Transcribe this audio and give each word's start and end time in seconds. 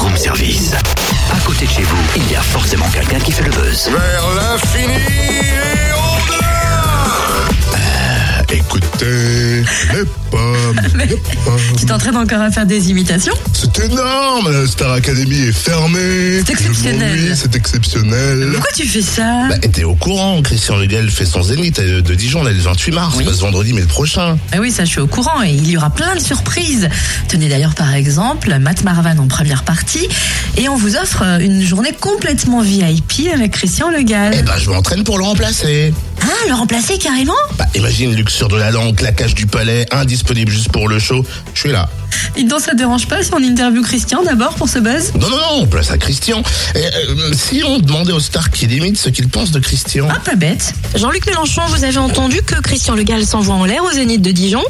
room 0.00 0.16
service. 0.16 0.72
À 1.30 1.38
côté 1.46 1.66
de 1.66 1.70
chez 1.70 1.82
vous, 1.82 1.96
il 2.16 2.32
y 2.32 2.36
a 2.36 2.40
forcément 2.40 2.88
quelqu'un 2.88 3.18
qui 3.18 3.32
fait 3.32 3.44
le 3.44 3.50
buzz. 3.50 3.88
Vers 3.90 4.34
l'infini 4.34 5.29
pommes, 10.30 10.80
les 10.98 11.06
pommes. 11.44 11.58
Tu 11.78 11.86
t'entraînes 11.86 12.16
encore 12.16 12.40
à 12.40 12.50
faire 12.50 12.66
des 12.66 12.90
imitations 12.90 13.32
C'est 13.52 13.78
énorme, 13.84 14.50
la 14.52 14.66
Star 14.66 14.92
Academy 14.92 15.40
est 15.48 15.52
fermée. 15.52 16.42
C'est 16.46 16.52
exceptionnel. 16.52 17.34
C'est 17.36 17.54
exceptionnel. 17.56 18.48
Pourquoi 18.52 18.72
tu 18.74 18.86
fais 18.86 19.02
ça 19.02 19.48
Bah, 19.48 19.58
t'es 19.58 19.84
au 19.84 19.94
courant, 19.94 20.40
Christian 20.42 20.76
Legal 20.76 21.10
fait 21.10 21.24
son 21.26 21.42
zénith 21.42 21.78
euh, 21.78 22.00
de 22.02 22.14
Dijon 22.14 22.42
là, 22.42 22.52
le 22.52 22.58
28 22.60 22.92
mars, 22.92 23.14
Oui. 23.18 23.24
pas 23.24 23.32
ce 23.32 23.40
vendredi 23.40 23.72
mais 23.72 23.80
le 23.82 23.86
prochain. 23.86 24.38
Ah 24.52 24.58
oui, 24.60 24.70
ça 24.70 24.84
je 24.84 24.90
suis 24.90 25.00
au 25.00 25.06
courant 25.06 25.42
et 25.42 25.50
il 25.50 25.68
y 25.70 25.76
aura 25.76 25.90
plein 25.90 26.14
de 26.14 26.20
surprises. 26.20 26.88
Tenez 27.28 27.48
d'ailleurs 27.48 27.74
par 27.74 27.94
exemple 27.94 28.56
Matt 28.60 28.82
Marvan 28.84 29.18
en 29.18 29.26
première 29.28 29.62
partie 29.64 30.08
et 30.56 30.68
on 30.68 30.76
vous 30.76 30.96
offre 30.96 31.22
euh, 31.24 31.38
une 31.38 31.62
journée 31.64 31.92
complètement 31.98 32.60
VIP 32.62 33.28
avec 33.32 33.52
Christian 33.52 33.90
Le 33.90 34.02
Gall. 34.02 34.34
Eh 34.38 34.42
ben 34.42 34.54
je 34.58 34.70
m'entraîne 34.70 35.04
pour 35.04 35.18
le 35.18 35.24
remplacer. 35.24 35.92
Ah, 36.22 36.48
le 36.48 36.54
remplacer 36.54 36.98
carrément? 36.98 37.34
Bah 37.58 37.66
imagine 37.74 38.14
Luxure 38.14 38.48
de 38.48 38.56
la 38.56 38.70
langue, 38.70 38.96
claquage 38.96 39.34
du 39.34 39.46
palais, 39.46 39.86
indisponible 39.90 40.50
juste 40.50 40.70
pour 40.70 40.88
le 40.88 40.98
show. 40.98 41.24
Je 41.54 41.60
suis 41.60 41.72
là. 41.72 41.88
Et 42.36 42.44
donc 42.44 42.60
ça 42.60 42.72
te 42.72 42.76
dérange 42.76 43.06
pas 43.06 43.22
si 43.22 43.30
on 43.34 43.38
interview 43.38 43.82
Christian 43.82 44.22
d'abord 44.22 44.54
pour 44.54 44.68
ce 44.68 44.78
buzz? 44.78 45.12
Non, 45.14 45.28
non, 45.28 45.36
non, 45.60 45.66
place 45.66 45.90
à 45.90 45.98
Christian. 45.98 46.42
Et, 46.74 46.78
euh, 46.78 47.32
si 47.32 47.62
on 47.64 47.78
demandait 47.78 48.12
aux 48.12 48.20
stars 48.20 48.50
qui 48.50 48.66
limitent 48.66 48.98
ce 48.98 49.08
qu'ils 49.08 49.28
pensent 49.28 49.52
de 49.52 49.60
Christian 49.60 50.08
Ah, 50.10 50.20
pas 50.24 50.34
bête. 50.36 50.72
Jean-Luc 50.94 51.26
Mélenchon, 51.26 51.62
vous 51.68 51.84
avez 51.84 51.98
entendu 51.98 52.42
que 52.42 52.60
Christian 52.60 52.94
Le 52.94 53.02
Gall 53.04 53.24
s'envoie 53.24 53.54
en 53.54 53.64
l'air 53.64 53.82
au 53.84 53.90
Zénith 53.92 54.22
de 54.22 54.30
Dijon? 54.30 54.62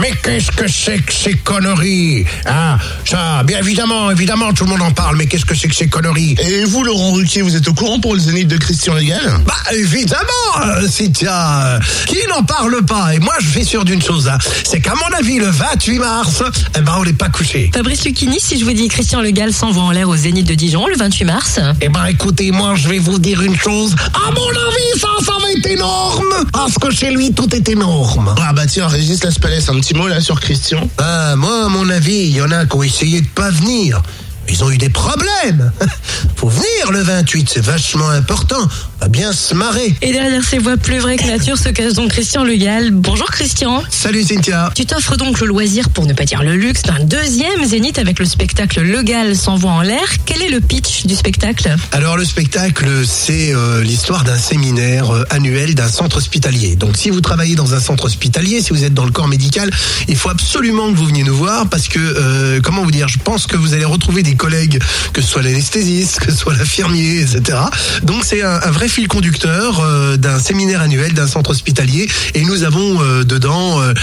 Mais 0.00 0.12
qu'est-ce 0.22 0.50
que 0.50 0.68
c'est 0.68 0.98
que 0.98 1.12
ces 1.12 1.34
conneries 1.34 2.24
Hein? 2.46 2.78
Ça, 3.04 3.42
bien 3.44 3.58
évidemment, 3.60 4.10
évidemment, 4.10 4.52
tout 4.52 4.64
le 4.64 4.70
monde 4.70 4.82
en 4.82 4.90
parle, 4.92 5.16
mais 5.16 5.26
qu'est-ce 5.26 5.44
que 5.44 5.54
c'est 5.54 5.68
que 5.68 5.74
ces 5.74 5.88
conneries? 5.88 6.36
Et 6.38 6.64
vous, 6.64 6.84
Laurent 6.84 7.12
Ruquier, 7.12 7.42
vous 7.42 7.56
êtes 7.56 7.66
au 7.68 7.74
courant 7.74 7.98
pour 8.00 8.14
le 8.14 8.20
zénith 8.20 8.48
de 8.48 8.56
Christian 8.56 8.94
Legal? 8.94 9.40
Bah 9.46 9.54
évidemment, 9.72 10.22
euh, 10.64 10.86
Cynthia, 10.88 11.66
euh, 11.66 11.80
qui 12.06 12.18
n'en 12.28 12.42
parle 12.42 12.84
pas? 12.84 13.14
Et 13.14 13.18
moi, 13.20 13.34
je 13.40 13.48
suis 13.48 13.64
sûr 13.64 13.84
d'une 13.84 14.02
chose, 14.02 14.28
hein, 14.28 14.38
c'est 14.64 14.80
qu'à 14.80 14.94
mon 14.94 15.16
avis, 15.16 15.38
le 15.38 15.48
28 15.48 15.98
mars, 15.98 16.42
eh 16.76 16.80
ben, 16.80 16.92
on 16.98 17.04
n'est 17.04 17.12
pas 17.12 17.28
couché. 17.28 17.70
Fabrice 17.74 18.04
Lucchini, 18.04 18.38
si 18.40 18.58
je 18.58 18.64
vous 18.64 18.72
dis 18.72 18.88
Christian 18.88 19.20
Le 19.20 19.30
Gall 19.30 19.52
s'envoie 19.52 19.84
en 19.84 19.90
l'air 19.92 20.08
au 20.08 20.16
Zénith 20.16 20.46
de 20.46 20.54
Dijon 20.54 20.86
le 20.86 20.96
28 20.96 21.24
mars. 21.24 21.60
Eh 21.80 21.88
ben 21.88 22.04
écoutez, 22.06 22.50
moi 22.50 22.74
je 22.76 22.88
vais 22.88 22.98
vous 22.98 23.18
dire 23.18 23.40
une 23.42 23.56
chose. 23.56 23.94
À 24.14 24.30
mon 24.30 24.48
avis, 24.48 25.00
ça, 25.00 25.08
ça 25.24 25.32
va 25.40 25.45
énorme. 25.64 26.34
Parce 26.52 26.74
que 26.74 26.90
chez 26.90 27.10
lui, 27.10 27.32
tout 27.32 27.54
est 27.54 27.68
énorme. 27.68 28.34
Ah 28.42 28.52
bah 28.52 28.66
tiens, 28.66 28.88
Régis 28.88 29.22
Laspalès, 29.22 29.68
un 29.68 29.80
petit 29.80 29.94
mot 29.94 30.08
là 30.08 30.20
sur 30.20 30.40
Christian 30.40 30.88
Ah, 30.98 31.34
moi, 31.36 31.66
à 31.66 31.68
mon 31.68 31.88
avis, 31.88 32.28
il 32.28 32.36
y 32.36 32.42
en 32.42 32.50
a 32.50 32.66
qui 32.66 32.76
ont 32.76 32.82
essayé 32.82 33.20
de 33.20 33.28
pas 33.28 33.50
venir. 33.50 34.02
Ils 34.48 34.62
ont 34.62 34.70
eu 34.70 34.78
des 34.78 34.90
problèmes. 34.90 35.72
Faut 36.36 36.48
venir 36.48 36.65
le 36.96 37.02
28, 37.02 37.50
c'est 37.52 37.64
vachement 37.64 38.08
important. 38.08 38.56
On 38.58 39.04
va 39.04 39.08
bien 39.08 39.30
se 39.32 39.54
marrer. 39.54 39.94
Et 40.00 40.12
derrière 40.12 40.42
ces 40.42 40.56
voix 40.56 40.78
plus 40.78 40.98
vraies 40.98 41.16
que 41.16 41.26
nature 41.26 41.58
se 41.58 41.68
cache 41.68 41.92
donc 41.92 42.10
Christian 42.10 42.42
Le 42.42 42.54
Gall. 42.54 42.90
Bonjour 42.90 43.26
Christian 43.26 43.82
Salut 43.90 44.22
Cynthia. 44.22 44.70
tu 44.74 44.86
t'offres 44.86 45.16
donc 45.16 45.40
le 45.40 45.46
loisir, 45.46 45.90
pour 45.90 46.06
ne 46.06 46.14
pas 46.14 46.24
dire 46.24 46.42
le 46.42 46.56
luxe, 46.56 46.82
d'un 46.82 47.04
deuxième 47.04 47.66
zénith 47.66 47.98
avec 47.98 48.18
le 48.18 48.24
spectacle 48.24 48.80
Le 48.80 49.02
Gall 49.02 49.36
s'envoie 49.36 49.72
en 49.72 49.82
l'air. 49.82 50.06
Quel 50.24 50.40
est 50.40 50.48
le 50.48 50.62
pitch 50.62 51.04
du 51.04 51.14
spectacle? 51.14 51.76
Alors 51.92 52.16
le 52.16 52.24
spectacle, 52.24 52.88
c'est 53.06 53.52
euh, 53.52 53.82
l'histoire 53.82 54.24
d'un 54.24 54.38
séminaire 54.38 55.10
euh, 55.14 55.24
annuel 55.28 55.74
d'un 55.74 55.88
centre 55.88 56.16
hospitalier. 56.16 56.76
Donc 56.76 56.96
si 56.96 57.10
vous 57.10 57.20
travaillez 57.20 57.56
dans 57.56 57.74
un 57.74 57.80
centre 57.80 58.06
hospitalier, 58.06 58.62
si 58.62 58.70
vous 58.70 58.84
êtes 58.84 58.94
dans 58.94 59.04
le 59.04 59.12
corps 59.12 59.28
médical, 59.28 59.70
il 60.08 60.16
faut 60.16 60.30
absolument 60.30 60.90
que 60.90 60.96
vous 60.96 61.06
veniez 61.06 61.24
nous 61.24 61.36
voir 61.36 61.68
parce 61.68 61.88
que, 61.88 61.98
euh, 61.98 62.60
comment 62.62 62.82
vous 62.82 62.90
dire, 62.90 63.08
je 63.08 63.18
pense 63.18 63.46
que 63.46 63.58
vous 63.58 63.74
allez 63.74 63.84
retrouver 63.84 64.22
des 64.22 64.34
collègues, 64.34 64.80
que 65.12 65.20
ce 65.20 65.28
soit 65.28 65.42
l'anesthésiste, 65.42 66.20
que 66.20 66.32
ce 66.32 66.38
soit 66.38 66.54
etc. 66.94 67.58
Donc 68.02 68.24
c'est 68.24 68.42
un, 68.42 68.60
un 68.62 68.70
vrai 68.70 68.88
fil 68.88 69.08
conducteur 69.08 69.80
euh, 69.80 70.16
d'un 70.16 70.38
séminaire 70.38 70.80
annuel 70.80 71.12
d'un 71.14 71.26
centre 71.26 71.50
hospitalier. 71.50 72.08
Et 72.34 72.42
nous 72.44 72.62
avons 72.64 73.00
euh, 73.02 73.24
dedans 73.24 73.80
euh, 73.80 73.94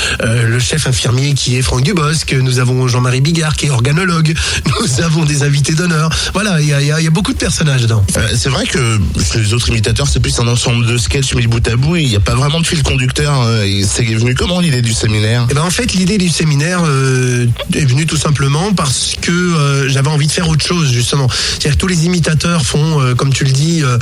le 0.47 0.59
chef 0.59 0.87
infirmier 0.87 1.33
qui 1.33 1.57
est 1.57 1.61
Franck 1.61 1.83
Dubosc, 1.83 2.33
nous 2.33 2.59
avons 2.59 2.87
Jean-Marie 2.87 3.21
Bigard 3.21 3.55
qui 3.55 3.67
est 3.67 3.69
organologue, 3.69 4.33
nous 4.79 5.01
avons 5.03 5.23
des 5.25 5.43
invités 5.43 5.73
d'honneur. 5.73 6.09
Voilà, 6.33 6.59
il 6.61 6.67
y 6.67 6.73
a, 6.73 6.81
il 6.81 6.87
y 6.87 6.91
a- 6.91 6.99
il 6.99 7.03
y 7.03 7.07
a 7.07 7.11
beaucoup 7.11 7.33
de 7.33 7.37
personnages 7.37 7.81
dedans. 7.81 8.03
C'est 8.35 8.49
vrai 8.49 8.65
que 8.65 8.97
les 9.35 9.53
autres 9.53 9.69
imitateurs, 9.69 10.07
c'est 10.07 10.19
plus 10.21 10.39
un 10.39 10.47
ensemble 10.47 10.85
de 10.85 10.97
sketchs 10.97 11.33
mis 11.35 11.47
bout 11.47 11.65
à 11.67 11.75
bout. 11.75 11.97
Il 11.97 12.07
n'y 12.07 12.15
a 12.15 12.19
pas 12.21 12.35
vraiment 12.35 12.61
de 12.61 12.65
fil 12.65 12.81
conducteur. 12.83 13.45
C'est 13.85 14.03
venu 14.05 14.35
comment 14.35 14.59
l'idée 14.61 14.81
du 14.81 14.93
séminaire? 14.93 15.45
Eh 15.49 15.53
ben 15.53 15.61
en 15.63 15.69
fait, 15.69 15.93
l'idée 15.93 16.17
du 16.17 16.29
séminaire 16.29 16.79
est 17.73 17.85
venue 17.85 18.05
tout 18.05 18.17
simplement 18.17 18.73
parce 18.73 19.15
que 19.21 19.87
j'avais 19.89 20.07
envie 20.09 20.27
de 20.27 20.31
faire 20.31 20.47
autre 20.47 20.65
chose 20.65 20.91
justement. 20.91 21.27
C'est-à-dire 21.29 21.71
que 21.73 21.77
tous 21.77 21.87
les 21.87 22.05
imitateurs 22.05 22.63
euh, 22.77 23.15
comme 23.15 23.33
tu 23.33 23.43
le 23.43 23.51
dis, 23.51 23.83
euh, 23.83 23.97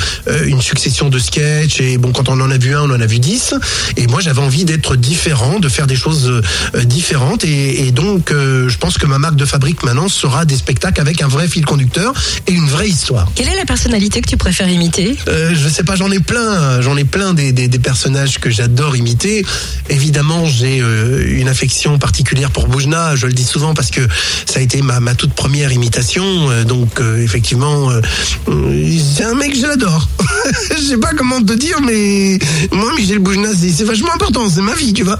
une 0.45 0.61
succession 0.61 1.09
de 1.09 1.19
sketchs 1.19 1.79
et 1.79 1.97
bon, 1.97 2.11
quand 2.11 2.29
on 2.29 2.39
en 2.39 2.51
a 2.51 2.57
vu 2.57 2.75
un, 2.75 2.81
on 2.81 2.93
en 2.95 3.01
a 3.01 3.05
vu 3.05 3.19
dix. 3.19 3.53
Et 3.97 4.07
moi, 4.07 4.21
j'avais 4.21 4.41
envie 4.41 4.65
d'être 4.65 4.95
différent, 4.95 5.59
de 5.59 5.69
faire 5.69 5.87
des 5.87 5.95
choses 5.95 6.29
euh, 6.75 6.83
différentes. 6.83 7.43
Et, 7.43 7.87
et 7.87 7.91
donc, 7.91 8.31
euh, 8.31 8.69
je 8.69 8.77
pense 8.77 8.97
que 8.97 9.05
ma 9.05 9.19
marque 9.19 9.35
de 9.35 9.45
fabrique 9.45 9.83
maintenant 9.83 10.07
sera 10.07 10.45
des 10.45 10.55
spectacles 10.55 11.01
avec 11.01 11.21
un 11.21 11.27
vrai 11.27 11.47
fil 11.47 11.65
conducteur 11.65 12.13
et 12.47 12.51
une 12.51 12.67
vraie 12.67 12.89
histoire. 12.89 13.31
Quelle 13.35 13.49
est 13.49 13.55
la 13.55 13.65
personnalité 13.65 14.21
que 14.21 14.27
tu 14.29 14.37
préfères 14.37 14.69
imiter? 14.69 15.15
Euh, 15.27 15.53
je 15.53 15.69
sais 15.69 15.83
pas, 15.83 15.95
j'en 15.95 16.11
ai 16.11 16.19
plein, 16.19 16.81
j'en 16.81 16.97
ai 16.97 17.03
plein 17.03 17.33
des, 17.33 17.51
des, 17.51 17.67
des 17.67 17.79
personnages 17.79 18.39
que 18.39 18.49
j'adore 18.49 18.95
imiter. 18.95 19.45
Évidemment, 19.89 20.45
j'ai 20.45 20.81
euh, 20.81 21.39
une 21.39 21.47
affection 21.47 21.97
particulière 21.99 22.51
pour 22.51 22.67
Boujna, 22.67 23.15
je 23.15 23.27
le 23.27 23.33
dis 23.33 23.43
souvent 23.43 23.73
parce 23.73 23.91
que 23.91 24.01
ça 24.45 24.59
a 24.59 24.61
été 24.61 24.81
ma, 24.81 24.99
ma 24.99 25.15
toute 25.15 25.33
première 25.33 25.71
imitation. 25.71 26.49
euh, 26.49 26.63
donc 26.63 26.99
euh, 26.99 27.23
effectivement, 27.23 27.91
c'est 29.15 29.23
un 29.23 29.35
mec 29.35 29.51
que 29.51 29.57
j'adore. 29.57 30.07
je 30.77 30.81
sais 30.81 30.97
pas 30.97 31.11
comment 31.17 31.41
te 31.41 31.53
dire, 31.53 31.79
mais 31.81 32.39
moi 32.71 32.91
Michel 32.95 33.19
Boujna, 33.19 33.49
c'est 33.53 33.83
vachement 33.83 34.13
important, 34.13 34.49
c'est 34.49 34.61
ma 34.61 34.75
vie, 34.75 34.93
tu 34.93 35.03
vois. 35.03 35.19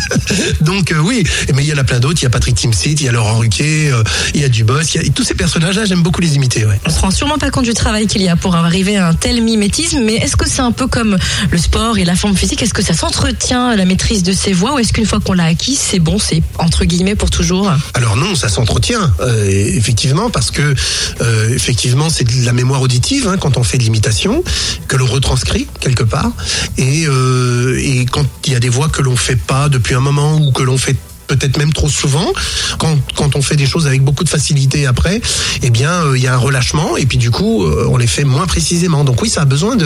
donc 0.60 0.92
euh, 0.92 0.98
oui, 0.98 1.24
mais 1.54 1.62
il 1.62 1.68
y 1.68 1.72
en 1.72 1.78
a 1.78 1.84
plein 1.84 2.00
d'autres. 2.00 2.20
Il 2.20 2.24
y 2.24 2.26
a 2.26 2.30
Patrick 2.30 2.56
Timsit, 2.56 2.92
il 2.92 3.02
y 3.04 3.08
a 3.08 3.12
Laurent 3.12 3.38
Ruquier, 3.38 3.92
euh, 3.92 4.02
il 4.34 4.40
y 4.40 4.44
a 4.44 4.48
Dubos, 4.48 4.82
il 4.94 5.02
y 5.02 5.08
a 5.08 5.12
tous 5.12 5.24
ces 5.24 5.34
personnages-là, 5.34 5.84
j'aime 5.84 6.02
beaucoup 6.02 6.20
les 6.20 6.34
imiter. 6.34 6.64
Ouais. 6.64 6.80
On 6.86 6.90
se 6.90 7.00
rend 7.00 7.10
sûrement 7.10 7.38
pas 7.38 7.50
compte 7.50 7.64
du 7.64 7.74
travail 7.74 8.06
qu'il 8.06 8.22
y 8.22 8.28
a 8.28 8.36
pour 8.36 8.56
arriver 8.56 8.96
à 8.96 9.08
un 9.08 9.14
tel 9.14 9.42
mimétisme, 9.42 10.00
mais 10.04 10.14
est-ce 10.14 10.36
que 10.36 10.48
c'est 10.48 10.62
un 10.62 10.72
peu 10.72 10.86
comme 10.86 11.16
le 11.50 11.58
sport 11.58 11.98
et 11.98 12.04
la 12.04 12.16
forme 12.16 12.36
physique? 12.36 12.62
Est-ce 12.62 12.74
que 12.74 12.82
ça 12.82 12.94
s'entretient 12.94 13.76
la 13.76 13.84
maîtrise 13.84 14.22
de 14.22 14.32
ses 14.32 14.52
voix 14.52 14.74
ou 14.74 14.78
est-ce 14.78 14.92
qu'une 14.92 15.06
fois 15.06 15.20
qu'on 15.20 15.32
l'a 15.32 15.44
acquis, 15.44 15.76
c'est 15.76 15.98
bon, 15.98 16.18
c'est 16.18 16.42
entre 16.58 16.84
guillemets 16.84 17.14
pour 17.14 17.30
toujours? 17.30 17.70
Alors 17.94 18.16
non, 18.16 18.34
ça 18.34 18.48
s'entretient 18.48 19.12
euh, 19.20 19.46
effectivement 19.48 20.30
parce 20.30 20.50
que 20.50 20.74
euh, 21.20 21.48
effectivement 21.50 22.10
c'est 22.10 22.24
de 22.24 22.44
la 22.44 22.52
mémoire 22.52 22.75
auditive 22.82 23.28
hein, 23.28 23.36
quand 23.38 23.56
on 23.56 23.64
fait 23.64 23.78
de 23.78 23.82
l'imitation 23.82 24.42
que 24.88 24.96
l'on 24.96 25.06
retranscrit 25.06 25.66
quelque 25.80 26.02
part 26.02 26.32
et 26.78 27.06
euh, 27.06 27.78
et 27.78 28.06
quand 28.06 28.26
il 28.46 28.52
y 28.52 28.56
a 28.56 28.60
des 28.60 28.68
voix 28.68 28.88
que 28.88 29.02
l'on 29.02 29.16
fait 29.16 29.36
pas 29.36 29.68
depuis 29.68 29.94
un 29.94 30.00
moment 30.00 30.36
ou 30.36 30.52
que 30.52 30.62
l'on 30.62 30.78
fait 30.78 30.96
peut-être 31.26 31.58
même 31.58 31.72
trop 31.72 31.88
souvent 31.88 32.32
quand, 32.78 32.96
quand 33.16 33.34
on 33.34 33.42
fait 33.42 33.56
des 33.56 33.66
choses 33.66 33.88
avec 33.88 34.02
beaucoup 34.02 34.22
de 34.22 34.28
facilité 34.28 34.86
après 34.86 35.20
eh 35.62 35.70
bien 35.70 35.90
euh, 35.90 36.16
il 36.16 36.22
y 36.22 36.28
a 36.28 36.34
un 36.34 36.38
relâchement 36.38 36.96
et 36.96 37.04
puis 37.04 37.18
du 37.18 37.32
coup 37.32 37.64
euh, 37.64 37.88
on 37.90 37.96
les 37.96 38.06
fait 38.06 38.24
moins 38.24 38.46
précisément 38.46 39.02
donc 39.02 39.20
oui 39.22 39.28
ça 39.28 39.42
a 39.42 39.44
besoin 39.44 39.76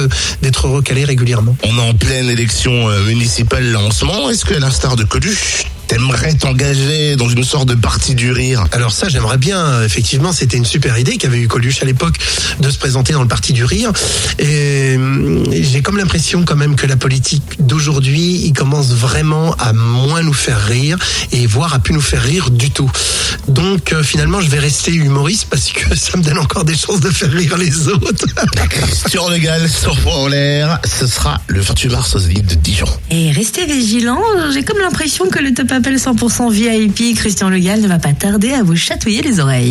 d'être 0.43 0.69
recalé 0.69 1.05
régulièrement 1.05 1.57
On 1.65 1.79
est 1.79 1.89
en 1.89 1.95
pleine 1.95 2.29
élection 2.29 2.89
municipale 3.07 3.73
là 3.73 3.81
en 3.81 3.91
ce 3.91 4.05
moment. 4.05 4.29
Est-ce 4.31 4.45
que 4.45 4.55
l'instar 4.55 4.97
de 4.97 5.05
Coluche, 5.05 5.65
t'aimerais 5.91 6.35
t'engager 6.35 7.17
dans 7.17 7.29
une 7.29 7.43
sorte 7.43 7.69
de 7.69 7.75
partie 7.75 8.15
du 8.15 8.31
rire 8.31 8.65
Alors 8.71 8.93
ça, 8.93 9.09
j'aimerais 9.09 9.39
bien. 9.39 9.83
Effectivement, 9.83 10.31
c'était 10.31 10.57
une 10.57 10.65
super 10.65 10.97
idée 10.97 11.17
qu'avait 11.17 11.41
eu 11.41 11.49
Coluche 11.49 11.83
à 11.83 11.85
l'époque 11.85 12.15
de 12.61 12.71
se 12.71 12.79
présenter 12.79 13.13
dans 13.13 13.23
le 13.23 13.29
Parti 13.29 13.53
du 13.53 13.65
Rire. 13.65 13.91
Et 14.39 14.95
hum, 14.95 15.45
j'ai 15.51 15.83
comme 15.83 15.99
l'impression 15.99 16.45
quand 16.45 16.55
même 16.55 16.77
que 16.77 16.87
la 16.87 16.97
politique 16.97 17.43
d'aujourd'hui, 17.59 18.41
il 18.45 18.53
commence 18.53 18.93
vraiment 18.93 19.53
à 19.57 19.73
moins 19.73 20.23
nous 20.23 20.33
faire 20.33 20.65
rire 20.65 20.97
et 21.33 21.49
voire 21.49 21.75
à 21.75 21.81
plus 21.81 21.93
nous 21.93 22.01
faire 22.01 22.23
rire 22.23 22.51
du 22.51 22.71
tout. 22.71 22.91
Donc 23.61 23.93
euh, 23.93 24.03
finalement, 24.03 24.41
je 24.41 24.49
vais 24.49 24.59
rester 24.59 24.91
humoriste 24.91 25.49
parce 25.51 25.71
que 25.71 25.95
ça 25.97 26.17
me 26.17 26.23
donne 26.23 26.39
encore 26.39 26.65
des 26.65 26.75
chances 26.75 27.01
de 27.01 27.11
faire 27.11 27.31
rire 27.31 27.59
les 27.59 27.89
autres. 27.89 28.27
Christian 28.71 29.29
Legal 29.29 29.69
s'envoie 29.69 30.15
en 30.15 30.29
l'air. 30.29 30.81
Ce 30.85 31.07
sera 31.07 31.41
le 31.47 31.61
28 31.61 31.89
mars 31.91 32.15
au 32.15 32.19
Zénith 32.21 32.47
de 32.47 32.55
Dijon. 32.55 32.87
Et 33.11 33.33
restez 33.33 33.67
vigilants, 33.67 34.23
j'ai 34.53 34.63
comme 34.63 34.79
l'impression 34.79 35.29
que 35.29 35.41
le 35.41 35.53
top 35.53 35.73
appel 35.73 35.97
100% 35.97 36.51
VIP 36.51 37.17
Christian 37.17 37.51
Le 37.51 37.59
Gall 37.59 37.83
ne 37.83 37.89
va 37.89 37.99
pas 37.99 38.15
tarder 38.15 38.53
à 38.53 38.63
vous 38.63 38.77
chatouiller 38.77 39.21
les 39.21 39.41
oreilles. 39.41 39.69